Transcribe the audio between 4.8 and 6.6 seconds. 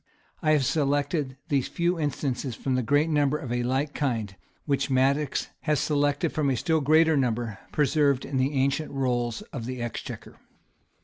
Madox had selected from a